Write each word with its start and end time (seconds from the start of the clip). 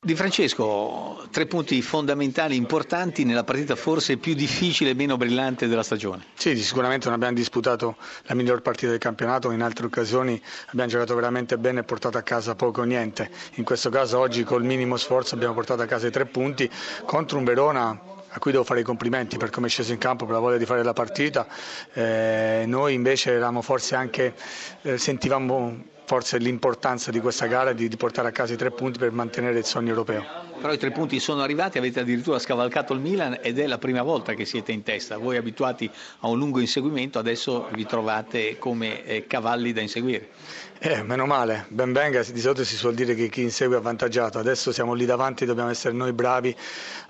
Di 0.00 0.14
Francesco, 0.14 1.26
tre 1.32 1.46
punti 1.46 1.82
fondamentali 1.82 2.54
importanti 2.54 3.24
nella 3.24 3.42
partita 3.42 3.74
forse 3.74 4.16
più 4.16 4.32
difficile 4.32 4.90
e 4.90 4.94
meno 4.94 5.16
brillante 5.16 5.66
della 5.66 5.82
stagione. 5.82 6.24
Sì, 6.34 6.56
sicuramente 6.56 7.06
non 7.06 7.16
abbiamo 7.16 7.34
disputato 7.34 7.96
la 8.22 8.34
miglior 8.34 8.62
partita 8.62 8.92
del 8.92 9.00
campionato, 9.00 9.50
in 9.50 9.60
altre 9.60 9.86
occasioni 9.86 10.40
abbiamo 10.68 10.88
giocato 10.88 11.16
veramente 11.16 11.58
bene 11.58 11.80
e 11.80 11.82
portato 11.82 12.16
a 12.16 12.22
casa 12.22 12.54
poco 12.54 12.82
o 12.82 12.84
niente. 12.84 13.28
In 13.54 13.64
questo 13.64 13.90
caso 13.90 14.20
oggi 14.20 14.44
col 14.44 14.62
minimo 14.62 14.96
sforzo 14.96 15.34
abbiamo 15.34 15.52
portato 15.52 15.82
a 15.82 15.86
casa 15.86 16.06
i 16.06 16.12
tre 16.12 16.26
punti 16.26 16.70
contro 17.04 17.36
un 17.36 17.42
Verona 17.42 18.00
a 18.28 18.38
cui 18.38 18.52
devo 18.52 18.62
fare 18.62 18.80
i 18.80 18.84
complimenti 18.84 19.36
per 19.36 19.50
come 19.50 19.66
è 19.66 19.68
sceso 19.68 19.90
in 19.90 19.98
campo, 19.98 20.26
per 20.26 20.34
la 20.34 20.40
voglia 20.40 20.58
di 20.58 20.64
fare 20.64 20.84
la 20.84 20.92
partita. 20.92 21.48
Eh, 21.92 22.62
noi 22.68 22.94
invece 22.94 23.32
eravamo 23.32 23.62
forse 23.62 23.96
anche, 23.96 24.32
eh, 24.82 24.96
sentivamo 24.96 25.96
forse 26.08 26.38
l'importanza 26.38 27.10
di 27.10 27.20
questa 27.20 27.44
gara 27.44 27.74
di, 27.74 27.86
di 27.86 27.96
portare 27.98 28.28
a 28.28 28.30
casa 28.30 28.54
i 28.54 28.56
tre 28.56 28.70
punti 28.70 28.98
per 28.98 29.12
mantenere 29.12 29.58
il 29.58 29.66
sogno 29.66 29.90
europeo. 29.90 30.24
Però 30.58 30.72
i 30.72 30.78
tre 30.78 30.90
punti 30.90 31.20
sono 31.20 31.42
arrivati, 31.42 31.76
avete 31.76 32.00
addirittura 32.00 32.38
scavalcato 32.38 32.94
il 32.94 33.00
Milan 33.00 33.38
ed 33.42 33.58
è 33.58 33.66
la 33.66 33.76
prima 33.76 34.02
volta 34.02 34.32
che 34.32 34.46
siete 34.46 34.72
in 34.72 34.82
testa. 34.82 35.18
Voi 35.18 35.36
abituati 35.36 35.88
a 36.20 36.28
un 36.28 36.38
lungo 36.38 36.60
inseguimento, 36.60 37.18
adesso 37.18 37.68
vi 37.74 37.84
trovate 37.84 38.56
come 38.58 39.04
eh, 39.04 39.26
cavalli 39.26 39.74
da 39.74 39.82
inseguire. 39.82 40.30
Eh, 40.80 41.02
meno 41.02 41.26
male, 41.26 41.66
ben 41.68 41.92
venga, 41.92 42.22
di 42.22 42.40
solito 42.40 42.64
si 42.64 42.76
suol 42.76 42.94
dire 42.94 43.14
che 43.14 43.28
chi 43.28 43.42
insegue 43.42 43.74
è 43.76 43.78
avvantaggiato, 43.78 44.38
adesso 44.38 44.72
siamo 44.72 44.94
lì 44.94 45.04
davanti, 45.04 45.44
dobbiamo 45.44 45.68
essere 45.68 45.92
noi 45.92 46.12
bravi 46.14 46.56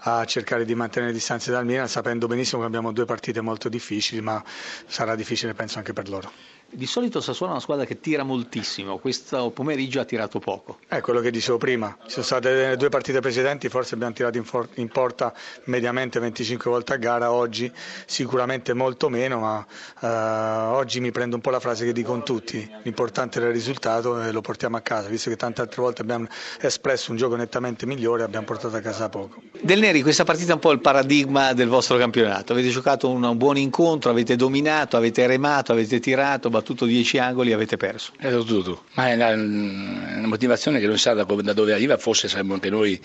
a 0.00 0.24
cercare 0.24 0.64
di 0.64 0.74
mantenere 0.74 1.12
distanze 1.12 1.52
dal 1.52 1.64
Milan, 1.64 1.86
sapendo 1.86 2.26
benissimo 2.26 2.62
che 2.62 2.66
abbiamo 2.66 2.92
due 2.92 3.04
partite 3.04 3.40
molto 3.42 3.68
difficili, 3.68 4.20
ma 4.20 4.42
sarà 4.86 5.14
difficile 5.14 5.54
penso 5.54 5.78
anche 5.78 5.92
per 5.92 6.08
loro. 6.08 6.32
Di 6.70 6.84
solito 6.84 7.22
Sassuolo 7.22 7.52
è 7.52 7.54
una 7.54 7.62
squadra 7.62 7.86
che 7.86 7.98
tira 7.98 8.24
moltissimo, 8.24 8.87
questo 8.96 9.50
pomeriggio 9.50 10.00
ha 10.00 10.04
tirato 10.04 10.38
poco. 10.38 10.78
È 10.88 11.00
quello 11.00 11.20
che 11.20 11.30
dicevo 11.30 11.58
prima, 11.58 11.94
ci 12.04 12.12
sono 12.12 12.24
state 12.24 12.76
due 12.76 12.88
partite 12.88 13.20
precedenti, 13.20 13.68
forse 13.68 13.94
abbiamo 13.94 14.14
tirato 14.14 14.38
in, 14.38 14.44
for- 14.44 14.68
in, 14.74 14.88
porta 14.88 15.34
mediamente 15.64 16.18
25 16.18 16.70
volte 16.70 16.94
a 16.94 16.96
gara, 16.96 17.30
oggi 17.30 17.70
sicuramente 18.06 18.72
molto 18.72 19.10
meno, 19.10 19.40
ma 19.40 19.66
uh, 20.00 20.74
oggi 20.74 21.00
mi 21.00 21.10
prendo 21.10 21.36
un 21.36 21.42
po' 21.42 21.50
la 21.50 21.60
frase 21.60 21.84
che 21.84 21.92
dicono 21.92 22.22
tutti, 22.22 22.68
l'importante 22.82 23.38
era 23.38 23.48
il 23.48 23.54
risultato 23.54 24.22
e 24.22 24.32
lo 24.32 24.40
portiamo 24.40 24.76
a 24.76 24.80
casa, 24.80 25.08
visto 25.08 25.28
che 25.28 25.36
tante 25.36 25.60
altre 25.60 25.82
volte 25.82 26.02
abbiamo 26.02 26.26
espresso 26.60 27.10
un 27.10 27.18
gioco 27.18 27.36
nettamente 27.36 27.84
migliore, 27.84 28.22
abbiamo 28.22 28.46
portato 28.46 28.76
a 28.76 28.80
casa 28.80 29.08
poco. 29.08 29.42
Del 29.60 29.80
Neri, 29.80 30.02
questa 30.02 30.24
partita 30.24 30.52
è 30.52 30.54
un 30.54 30.60
po' 30.60 30.72
il 30.72 30.80
paradigma 30.80 31.52
del 31.52 31.68
vostro 31.68 31.98
campionato, 31.98 32.52
avete 32.52 32.68
giocato 32.68 33.10
un 33.10 33.36
buon 33.36 33.58
incontro, 33.58 34.10
avete 34.10 34.36
dominato, 34.36 34.96
avete 34.96 35.26
remato, 35.26 35.72
avete 35.72 36.00
tirato, 36.00 36.48
battuto 36.48 36.84
10 36.84 37.18
angoli 37.18 37.50
e 37.50 37.54
avete 37.54 37.76
perso. 37.76 38.12
È 38.16 38.30
tutto 38.30 38.62
tu. 38.62 38.77
Ma 38.94 39.08
è 39.08 39.14
una, 39.14 39.28
una 39.30 40.26
motivazione 40.26 40.80
che 40.80 40.86
non 40.86 40.98
sa 40.98 41.14
da, 41.14 41.24
da, 41.24 41.52
dove 41.52 41.72
arriva, 41.72 41.96
forse 41.98 42.28
saremmo 42.28 42.54
anche 42.54 42.70
noi 42.70 43.00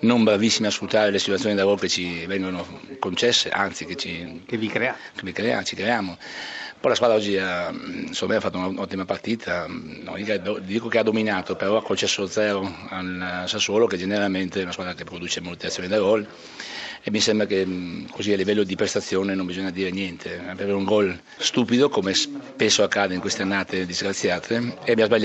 non 0.00 0.24
bravissimi 0.24 0.66
a 0.66 0.70
sfruttare 0.70 1.10
le 1.10 1.18
situazioni 1.18 1.54
da 1.54 1.64
gol 1.64 1.78
che 1.78 1.88
ci 1.88 2.26
vengono 2.26 2.66
concesse, 2.98 3.48
anzi 3.48 3.86
che, 3.86 3.96
ci, 3.96 4.42
che 4.46 4.56
vi 4.56 4.68
crea. 4.68 4.96
Che 5.14 5.22
vi 5.22 5.32
crea, 5.32 5.62
ci 5.62 5.74
creiamo. 5.76 6.18
Poi 6.80 6.90
la 6.90 6.96
squadra 6.96 7.16
oggi 7.16 7.36
ha, 7.36 7.70
insomma, 7.70 8.36
ha 8.36 8.40
fatto 8.40 8.58
un'ottima 8.58 9.04
partita, 9.04 9.66
non 9.66 10.60
dico 10.62 10.86
che 10.86 10.98
ha 10.98 11.02
dominato, 11.02 11.56
però 11.56 11.76
ha 11.76 11.82
concesso 11.82 12.26
zero 12.28 12.72
al 12.90 13.44
Sassuolo 13.46 13.86
che 13.86 13.96
generalmente 13.96 14.60
è 14.60 14.62
una 14.62 14.70
squadra 14.70 14.94
che 14.94 15.02
produce 15.02 15.40
molte 15.40 15.66
azioni 15.66 15.88
da 15.88 15.98
gol 15.98 16.24
e 17.02 17.10
mi 17.10 17.20
sembra 17.20 17.46
che 17.46 17.66
così 18.10 18.32
a 18.32 18.36
livello 18.36 18.62
di 18.62 18.76
prestazione 18.76 19.34
non 19.34 19.46
bisogna 19.46 19.70
dire 19.70 19.90
niente. 19.90 20.40
Avere 20.46 20.72
un 20.72 20.84
gol 20.84 21.18
stupido 21.36 21.88
come 21.88 22.14
spesso 22.14 22.82
accade 22.82 23.14
in 23.14 23.20
queste 23.20 23.42
annate 23.42 23.86
disgraziate 23.86 24.56
e 24.84 24.92
abbiamo 24.92 25.06
sbagliato 25.06 25.17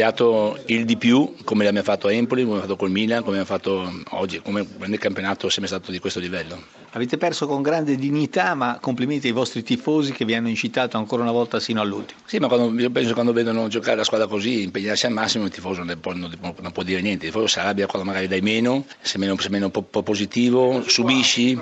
il 0.66 0.86
di 0.86 0.98
più 0.98 1.36
come 1.44 1.64
l'abbiamo 1.64 1.86
fatto 1.86 2.08
a 2.08 2.14
Empoli, 2.14 2.44
come 2.44 2.56
abbiamo 2.58 2.74
fatto 2.74 2.80
col 2.80 2.92
Milan, 2.92 3.24
come 3.24 3.40
abbiamo 3.40 3.46
fatto 3.46 4.02
oggi, 4.18 4.42
come 4.42 4.68
nel 4.86 5.00
campionato 5.00 5.50
sempre 5.50 5.68
stato 5.68 5.92
di 5.92 6.00
questo 6.00 6.20
livello. 6.20 6.82
Avete 6.96 7.18
perso 7.18 7.48
con 7.48 7.64
grande 7.64 7.96
dignità, 7.96 8.54
ma 8.54 8.78
complimenti 8.80 9.26
ai 9.26 9.34
vostri 9.34 9.64
tifosi 9.64 10.12
che 10.12 10.26
vi 10.26 10.36
hanno 10.36 10.48
incitato 10.48 10.98
ancora 10.98 11.24
una 11.24 11.32
volta 11.32 11.60
sino 11.60 11.82
all'ultimo. 11.82 12.20
Sì, 12.26 12.38
ma 12.38 12.48
quando, 12.48 12.80
io 12.80 12.92
penso 12.92 13.08
che 13.08 13.14
quando 13.16 13.34
vedono 13.34 13.68
giocare 13.68 13.98
la 13.98 14.04
squadra 14.04 14.28
così, 14.28 14.62
impegnarsi 14.62 15.08
al 15.08 15.12
massimo, 15.12 15.46
il 15.46 15.52
tifoso 15.52 15.82
non 15.82 16.00
può, 16.00 16.14
non, 16.14 16.32
non 16.40 16.72
può 16.72 16.84
dire 16.84 17.02
niente. 17.02 17.26
Il 17.26 17.32
tifoso 17.32 17.48
si 17.48 17.58
arrabbia 17.58 17.88
quando 17.88 18.08
magari 18.08 18.28
dai 18.28 18.42
meno, 18.42 18.86
se 19.02 19.18
meno, 19.18 19.36
se 19.40 19.50
meno 19.50 19.72
un 19.74 19.88
po' 19.90 20.04
positivo, 20.04 20.84
subisci, 20.88 21.60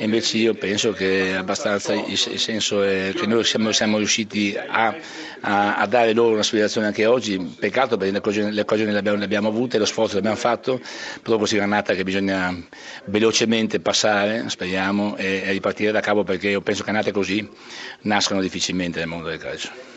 invece 0.00 0.36
io 0.38 0.54
penso 0.54 0.92
che 0.92 1.34
abbastanza 1.34 1.92
il, 1.92 2.16
senso 2.16 2.82
è 2.82 3.12
che 3.14 3.26
noi 3.26 3.44
siamo, 3.44 3.72
siamo 3.72 3.96
riusciti 3.98 4.56
a, 4.56 4.94
a, 5.40 5.76
a, 5.76 5.86
dare 5.86 6.12
loro 6.12 6.34
una 6.34 6.42
spiegazione 6.42 6.86
anche 6.88 7.06
oggi, 7.06 7.38
peccato 7.38 7.96
perché 7.96 8.12
le 8.12 8.18
occasioni, 8.18 8.50
le, 8.52 8.62
le, 8.92 8.98
abbiamo, 8.98 9.18
le 9.18 9.24
abbiamo 9.24 9.48
avute, 9.48 9.78
lo 9.78 9.84
sforzo 9.84 10.16
l'abbiamo 10.16 10.36
fatto, 10.36 10.80
purtroppo 11.14 11.46
si 11.46 11.56
è 11.56 11.60
annata 11.60 11.94
che 11.94 12.04
bisogna 12.04 12.54
velocemente 13.06 13.80
passare, 13.80 14.48
speriamo, 14.48 15.16
e, 15.16 15.42
e 15.44 15.52
ripartire 15.52 15.92
da 15.92 16.00
capo 16.00 16.24
perché 16.24 16.48
io 16.48 16.60
penso 16.60 16.82
che 16.82 16.90
annate 16.90 17.12
così 17.12 17.46
nascono 18.02 18.40
difficilmente 18.40 18.98
nel 18.98 19.08
mondo 19.08 19.28
del 19.28 19.38
calcio. 19.38 19.94